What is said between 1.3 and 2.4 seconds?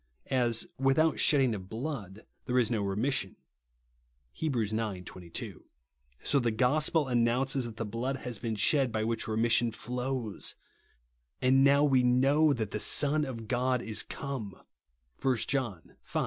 ding of blood